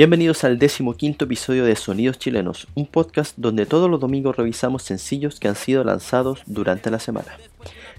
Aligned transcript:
Bienvenidos 0.00 0.44
al 0.44 0.58
décimo 0.58 0.94
quinto 0.94 1.26
episodio 1.26 1.66
de 1.66 1.76
Sonidos 1.76 2.18
Chilenos, 2.18 2.68
un 2.74 2.86
podcast 2.86 3.34
donde 3.36 3.66
todos 3.66 3.90
los 3.90 4.00
domingos 4.00 4.34
revisamos 4.34 4.82
sencillos 4.82 5.38
que 5.38 5.46
han 5.46 5.56
sido 5.56 5.84
lanzados 5.84 6.40
durante 6.46 6.90
la 6.90 6.98
semana. 6.98 7.36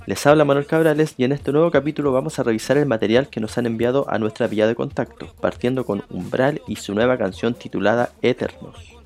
Les 0.08 0.26
habla 0.26 0.44
Manuel 0.44 0.66
Cabrales 0.66 1.14
y 1.18 1.26
en 1.26 1.32
este 1.32 1.52
nuevo 1.52 1.70
capítulo 1.70 2.12
vamos 2.12 2.40
a 2.40 2.44
revisar 2.44 2.78
el 2.78 2.88
material 2.88 3.30
que 3.30 3.40
nos 3.40 3.56
han 3.60 3.68
enviado 3.68 4.10
a 4.10 4.18
nuestra 4.18 4.48
vía 4.48 4.66
de 4.66 4.74
contacto, 4.74 5.32
partiendo 5.42 5.86
con 5.86 6.04
Umbral 6.10 6.64
y 6.68 6.78
su 6.78 6.96
nueva 6.96 7.20
canción 7.20 7.54
titulada 7.54 8.10
Eternos. 8.24 9.01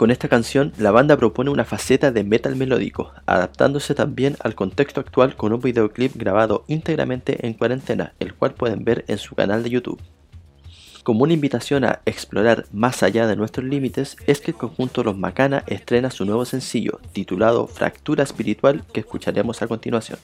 Con 0.00 0.10
esta 0.10 0.28
canción, 0.28 0.72
la 0.78 0.92
banda 0.92 1.18
propone 1.18 1.50
una 1.50 1.66
faceta 1.66 2.10
de 2.10 2.24
metal 2.24 2.56
melódico, 2.56 3.12
adaptándose 3.26 3.94
también 3.94 4.34
al 4.40 4.54
contexto 4.54 4.98
actual 4.98 5.36
con 5.36 5.52
un 5.52 5.60
videoclip 5.60 6.16
grabado 6.16 6.64
íntegramente 6.68 7.46
en 7.46 7.52
cuarentena, 7.52 8.14
el 8.18 8.32
cual 8.32 8.54
pueden 8.54 8.82
ver 8.82 9.04
en 9.08 9.18
su 9.18 9.34
canal 9.34 9.62
de 9.62 9.68
YouTube. 9.68 10.00
Como 11.02 11.24
una 11.24 11.34
invitación 11.34 11.84
a 11.84 12.00
explorar 12.06 12.64
más 12.72 13.02
allá 13.02 13.26
de 13.26 13.36
nuestros 13.36 13.66
límites, 13.66 14.16
es 14.26 14.40
que 14.40 14.52
el 14.52 14.56
conjunto 14.56 15.04
Los 15.04 15.18
Macana 15.18 15.64
estrena 15.66 16.10
su 16.10 16.24
nuevo 16.24 16.46
sencillo, 16.46 16.98
titulado 17.12 17.66
Fractura 17.66 18.24
Espiritual, 18.24 18.84
que 18.94 19.00
escucharemos 19.00 19.60
a 19.60 19.68
continuación. 19.68 20.18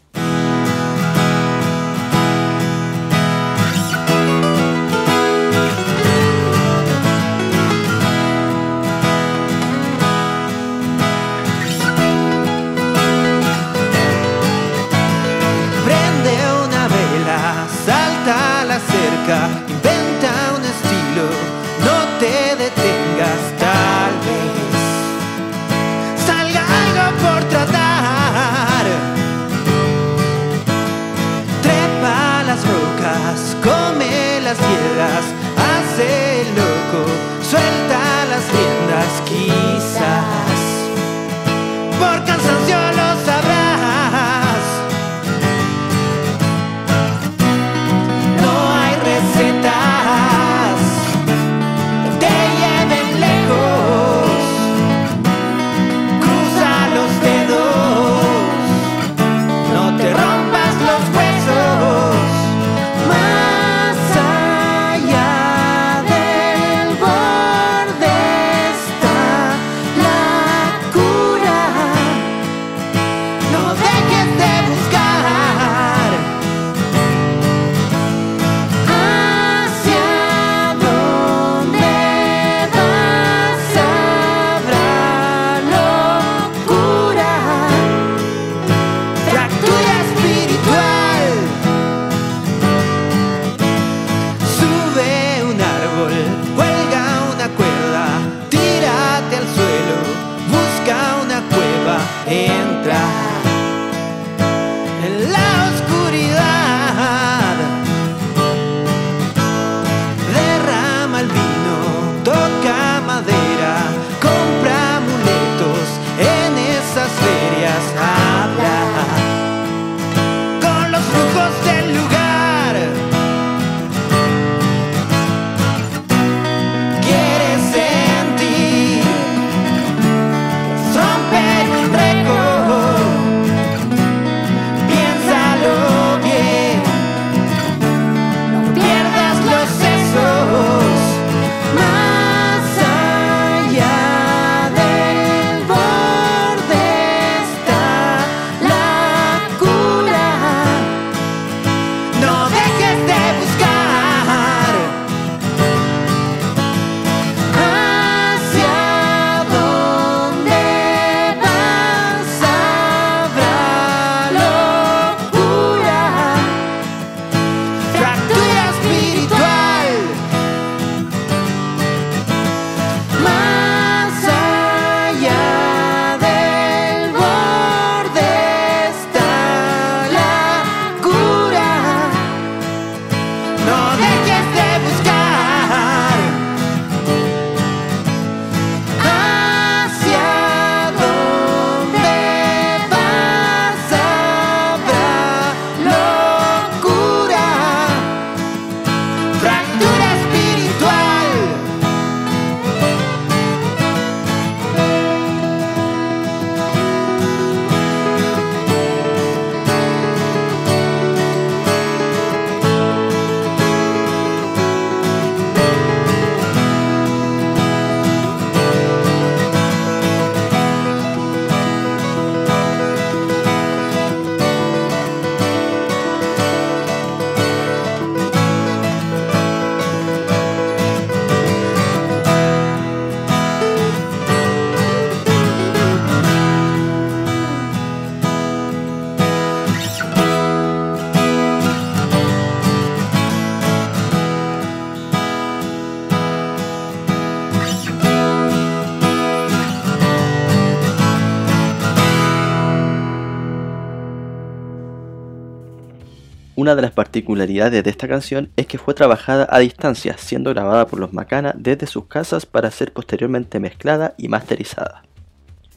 Una 256.66 256.74
de 256.74 256.82
las 256.82 256.90
particularidades 256.90 257.84
de 257.84 257.90
esta 257.90 258.08
canción 258.08 258.50
es 258.56 258.66
que 258.66 258.76
fue 258.76 258.92
trabajada 258.92 259.46
a 259.48 259.60
distancia, 259.60 260.16
siendo 260.18 260.50
grabada 260.50 260.88
por 260.88 260.98
los 260.98 261.12
Macana 261.12 261.54
desde 261.56 261.86
sus 261.86 262.06
casas 262.06 262.44
para 262.44 262.72
ser 262.72 262.92
posteriormente 262.92 263.60
mezclada 263.60 264.14
y 264.18 264.26
masterizada. 264.26 265.04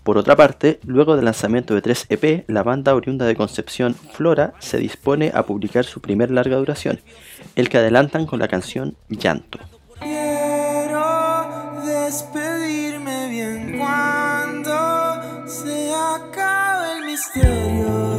Por 0.02 0.18
otra 0.18 0.36
parte, 0.36 0.80
luego 0.84 1.16
del 1.16 1.26
lanzamiento 1.26 1.76
de 1.76 1.84
3 1.84 2.08
EP, 2.10 2.44
la 2.48 2.64
banda 2.64 2.96
oriunda 2.96 3.28
de 3.28 3.36
Concepción 3.36 3.94
Flora 3.94 4.56
se 4.58 4.80
dispone 4.80 5.32
a 5.32 5.46
publicar 5.46 5.86
su 5.86 6.02
primer 6.02 6.32
larga 6.32 6.56
duración, 6.56 7.00
el 7.56 7.70
que 7.70 7.78
adelantan 7.78 8.26
con 8.26 8.40
la 8.40 8.48
canción 8.48 8.96
Llanto. 9.10 9.60
Quiero 10.00 11.06
despedirme 11.86 13.30
bien 13.30 13.78
cuando 13.78 15.46
se 15.46 15.94
acabe 15.94 16.98
el 16.98 17.06
misterio. 17.06 18.19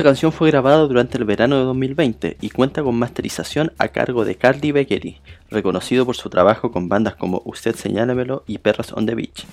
Esta 0.00 0.08
canción 0.08 0.32
fue 0.32 0.50
grabada 0.50 0.78
durante 0.86 1.18
el 1.18 1.26
verano 1.26 1.58
de 1.58 1.64
2020 1.64 2.38
y 2.40 2.48
cuenta 2.48 2.82
con 2.82 2.94
masterización 2.98 3.74
a 3.76 3.88
cargo 3.88 4.24
de 4.24 4.34
Carly 4.34 4.72
Beckery, 4.72 5.20
reconocido 5.50 6.06
por 6.06 6.16
su 6.16 6.30
trabajo 6.30 6.72
con 6.72 6.88
bandas 6.88 7.16
como 7.16 7.42
Usted 7.44 7.76
Señálamelo 7.76 8.42
y 8.46 8.56
Perros 8.56 8.94
on 8.94 9.04
the 9.04 9.14
Beach. 9.14 9.44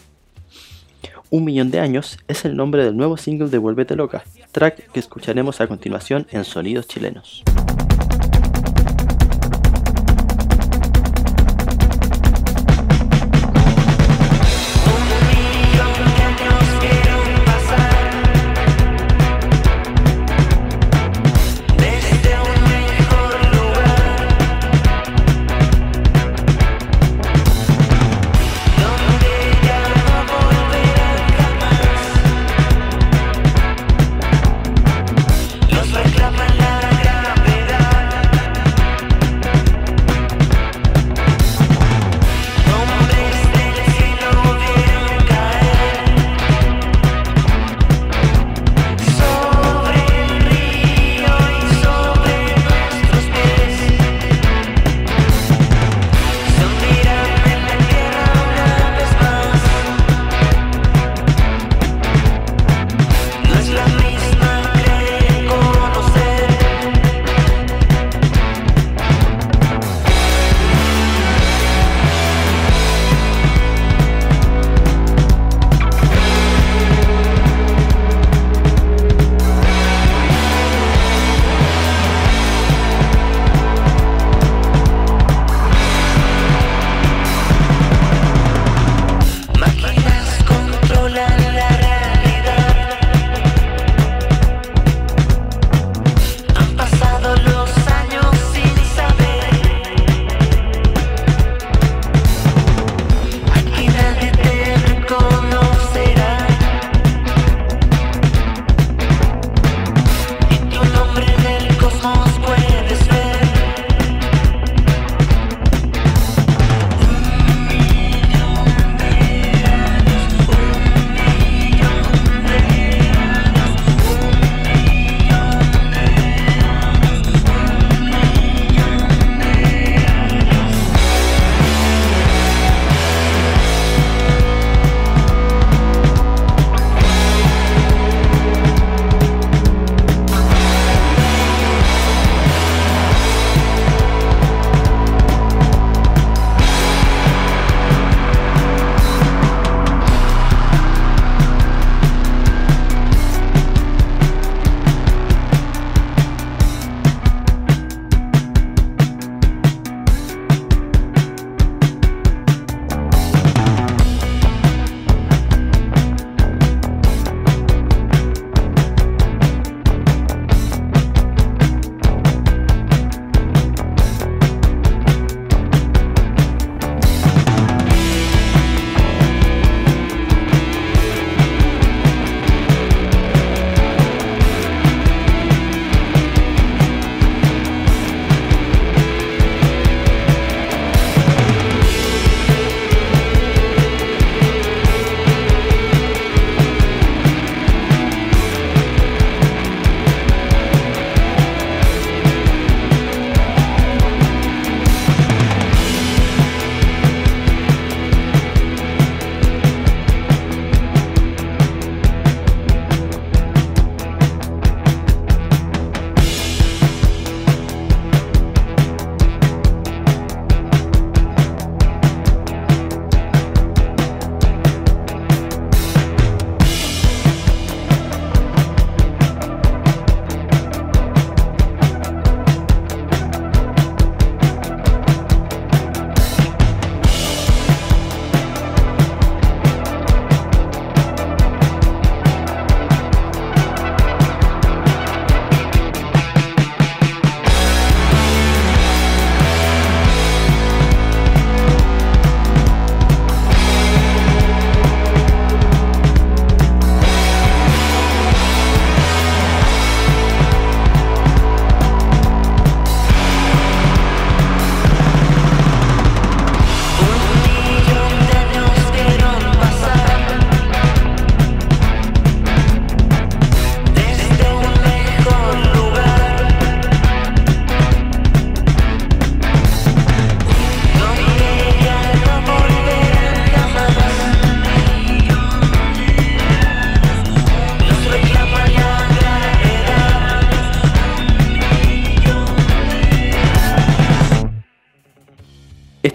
Un 1.30 1.44
millón 1.44 1.70
de 1.70 1.82
años 1.82 2.18
es 2.30 2.46
el 2.46 2.56
nombre 2.56 2.86
del 2.86 2.96
nuevo 2.96 3.18
single 3.18 3.50
de 3.50 3.58
Vuelvete 3.58 3.98
Loca, 3.98 4.24
track 4.54 4.90
que 4.94 5.02
escucharemos 5.02 5.60
a 5.60 5.68
continuación 5.68 6.28
en 6.32 6.46
Sonidos 6.46 6.88
Chilenos. 6.88 7.44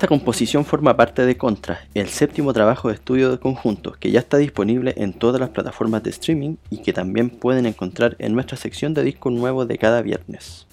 Esta 0.03 0.09
composición 0.09 0.65
forma 0.65 0.97
parte 0.97 1.25
de 1.25 1.37
Contra, 1.37 1.87
el 1.95 2.09
séptimo 2.09 2.53
trabajo 2.53 2.89
de 2.89 2.95
estudio 2.95 3.31
de 3.31 3.39
conjunto 3.39 3.93
que 3.93 4.11
ya 4.11 4.19
está 4.19 4.37
disponible 4.37 4.95
en 4.97 5.13
todas 5.13 5.41
las 5.41 5.51
plataformas 5.51 6.03
de 6.03 6.11
streaming 6.11 6.57
y 6.71 6.79
que 6.79 6.93
también 6.93 7.31
pueden 7.31 7.67
encontrar 7.67 8.17
en 8.19 8.35
nuestra 8.35 8.57
sección 8.57 8.95
de 8.95 9.05
discos 9.05 9.33
nuevos 9.33 9.69
de 9.69 9.79
cada 9.79 10.03
viernes. 10.03 10.67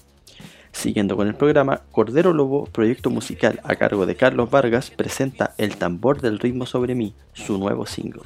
Siguiendo 0.72 1.16
con 1.16 1.28
el 1.28 1.36
programa, 1.36 1.82
Cordero 1.92 2.32
Lobo, 2.32 2.64
proyecto 2.72 3.08
musical 3.08 3.60
a 3.62 3.76
cargo 3.76 4.04
de 4.04 4.16
Carlos 4.16 4.50
Vargas, 4.50 4.90
presenta 4.90 5.54
El 5.58 5.76
tambor 5.76 6.20
del 6.20 6.40
ritmo 6.40 6.66
sobre 6.66 6.96
mí, 6.96 7.14
su 7.32 7.56
nuevo 7.56 7.86
single. 7.86 8.22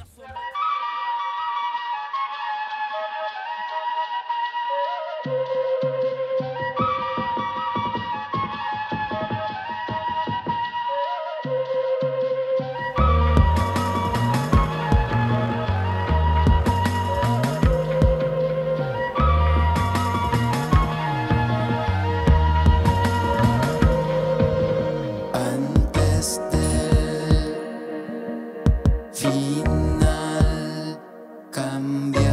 Cambiará 31.54 32.23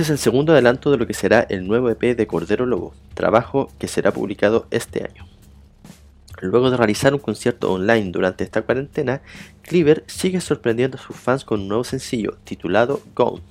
Este 0.00 0.14
es 0.14 0.18
el 0.18 0.24
segundo 0.24 0.54
adelanto 0.54 0.90
de 0.90 0.96
lo 0.96 1.06
que 1.06 1.12
será 1.12 1.40
el 1.50 1.66
nuevo 1.66 1.90
EP 1.90 2.16
de 2.16 2.26
Cordero 2.26 2.64
Lobo, 2.64 2.94
trabajo 3.12 3.70
que 3.78 3.86
será 3.86 4.12
publicado 4.12 4.66
este 4.70 5.04
año. 5.04 5.28
Luego 6.40 6.70
de 6.70 6.78
realizar 6.78 7.12
un 7.12 7.20
concierto 7.20 7.70
online 7.70 8.10
durante 8.10 8.42
esta 8.42 8.62
cuarentena, 8.62 9.20
Cleaver 9.60 10.02
sigue 10.06 10.40
sorprendiendo 10.40 10.96
a 10.96 11.02
sus 11.02 11.16
fans 11.16 11.44
con 11.44 11.60
un 11.60 11.68
nuevo 11.68 11.84
sencillo 11.84 12.38
titulado 12.44 13.02
Gone. 13.14 13.42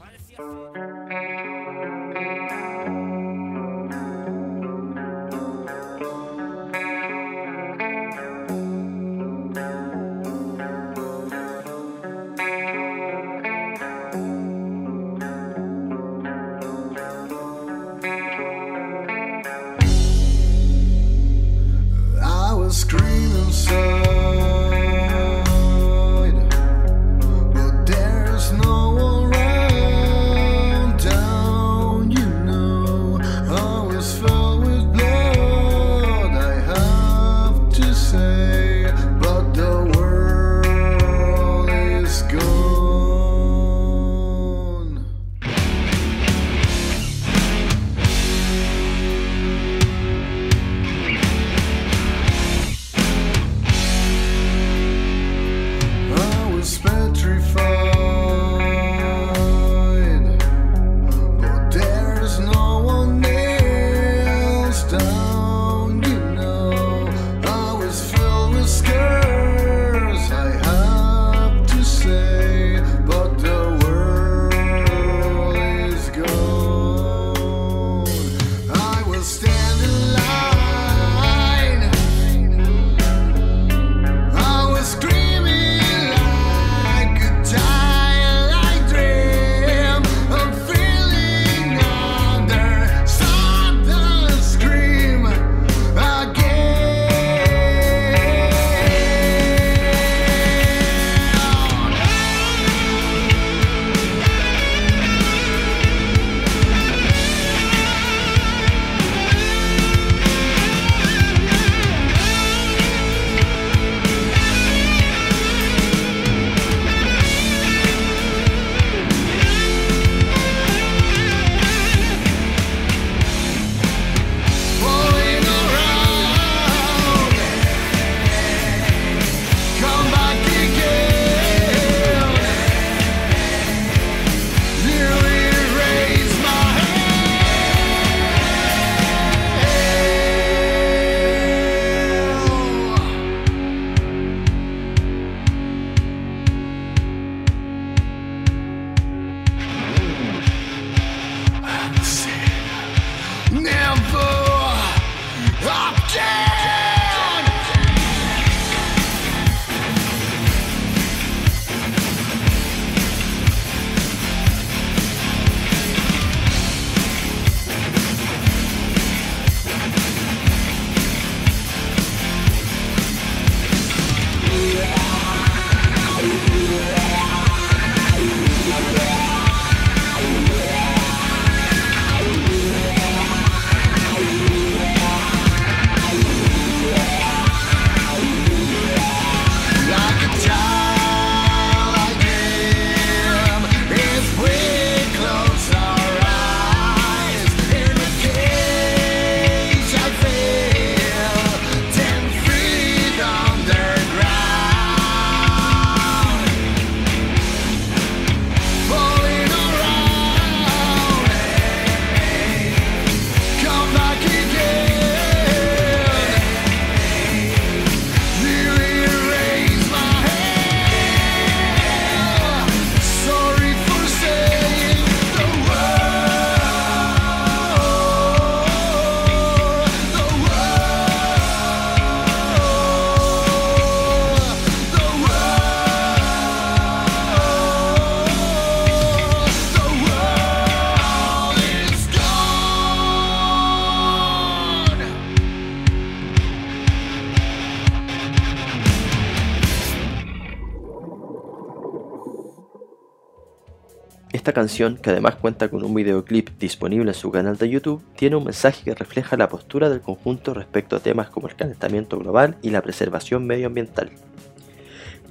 Esta 254.50 254.62
canción, 254.62 254.98
que 254.98 255.12
además 255.12 255.36
cuenta 255.36 255.70
con 255.70 255.84
un 255.84 255.94
videoclip 255.94 256.50
disponible 256.58 257.12
en 257.12 257.14
su 257.14 257.30
canal 257.30 257.56
de 257.60 257.70
YouTube, 257.70 258.02
tiene 258.16 258.36
un 258.36 258.46
mensaje 258.46 258.84
que 258.84 258.96
refleja 258.96 259.38
la 259.38 259.48
postura 259.48 259.92
del 259.92 260.02
conjunto 260.02 260.56
respecto 260.56 260.96
a 260.96 261.00
temas 261.00 261.30
como 261.30 261.48
el 261.48 261.56
calentamiento 261.56 262.18
global 262.18 262.58
y 262.64 262.72
la 262.72 262.82
preservación 262.82 263.46
medioambiental. 263.46 264.10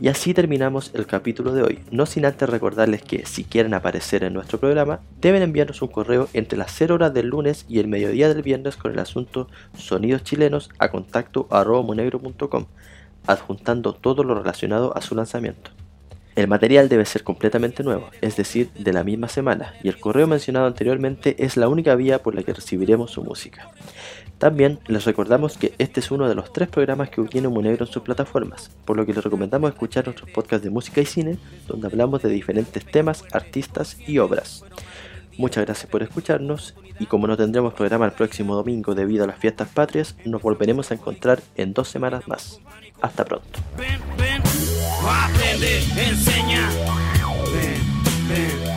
Y 0.00 0.06
así 0.06 0.34
terminamos 0.34 0.92
el 0.94 1.06
capítulo 1.06 1.52
de 1.52 1.62
hoy, 1.62 1.80
no 1.90 2.06
sin 2.06 2.26
antes 2.26 2.48
recordarles 2.48 3.02
que 3.02 3.26
si 3.26 3.42
quieren 3.42 3.74
aparecer 3.74 4.22
en 4.22 4.34
nuestro 4.34 4.60
programa, 4.60 5.00
deben 5.20 5.42
enviarnos 5.42 5.82
un 5.82 5.88
correo 5.88 6.28
entre 6.32 6.56
las 6.56 6.70
0 6.76 6.94
horas 6.94 7.12
del 7.12 7.26
lunes 7.26 7.66
y 7.68 7.80
el 7.80 7.88
mediodía 7.88 8.28
del 8.32 8.42
viernes 8.42 8.76
con 8.76 8.92
el 8.92 9.00
asunto 9.00 9.48
Sonidos 9.76 10.22
Chilenos 10.22 10.70
a 10.78 10.92
contacto 10.92 11.48
arroba 11.50 11.84
adjuntando 13.26 13.94
todo 13.94 14.22
lo 14.22 14.36
relacionado 14.36 14.96
a 14.96 15.00
su 15.00 15.16
lanzamiento. 15.16 15.72
El 16.38 16.46
material 16.46 16.88
debe 16.88 17.04
ser 17.04 17.24
completamente 17.24 17.82
nuevo, 17.82 18.10
es 18.20 18.36
decir, 18.36 18.70
de 18.78 18.92
la 18.92 19.02
misma 19.02 19.28
semana, 19.28 19.74
y 19.82 19.88
el 19.88 19.98
correo 19.98 20.28
mencionado 20.28 20.68
anteriormente 20.68 21.34
es 21.44 21.56
la 21.56 21.66
única 21.68 21.96
vía 21.96 22.22
por 22.22 22.36
la 22.36 22.44
que 22.44 22.52
recibiremos 22.52 23.10
su 23.10 23.24
música. 23.24 23.72
También 24.38 24.78
les 24.86 25.04
recordamos 25.04 25.58
que 25.58 25.72
este 25.78 25.98
es 25.98 26.12
uno 26.12 26.28
de 26.28 26.36
los 26.36 26.52
tres 26.52 26.68
programas 26.68 27.10
que 27.10 27.20
tiene 27.22 27.48
Monegro 27.48 27.86
en 27.86 27.92
sus 27.92 28.04
plataformas, 28.04 28.70
por 28.84 28.96
lo 28.96 29.04
que 29.04 29.14
les 29.14 29.24
recomendamos 29.24 29.72
escuchar 29.72 30.04
nuestros 30.04 30.30
podcasts 30.30 30.62
de 30.62 30.70
música 30.70 31.00
y 31.00 31.06
cine, 31.06 31.38
donde 31.66 31.88
hablamos 31.88 32.22
de 32.22 32.28
diferentes 32.28 32.86
temas, 32.86 33.24
artistas 33.32 33.96
y 34.06 34.18
obras. 34.18 34.64
Muchas 35.38 35.64
gracias 35.64 35.90
por 35.90 36.04
escucharnos 36.04 36.76
y 37.00 37.06
como 37.06 37.26
no 37.26 37.36
tendremos 37.36 37.74
programa 37.74 38.06
el 38.06 38.12
próximo 38.12 38.54
domingo 38.54 38.94
debido 38.94 39.24
a 39.24 39.26
las 39.26 39.40
fiestas 39.40 39.70
patrias, 39.70 40.14
nos 40.24 40.40
volveremos 40.40 40.92
a 40.92 40.94
encontrar 40.94 41.42
en 41.56 41.74
dos 41.74 41.88
semanas 41.88 42.28
más. 42.28 42.60
Hasta 43.00 43.24
pronto. 43.24 43.60
Ven, 43.76 44.00
ven, 44.16 44.42
aprende, 45.08 45.78
enseña. 45.96 46.68
Ven, 47.52 48.28
ven. 48.28 48.67